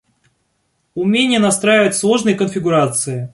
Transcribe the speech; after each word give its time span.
Умение 0.95 1.37
настраивать 1.37 1.95
сложные 1.95 2.33
конфигурации 2.33 3.29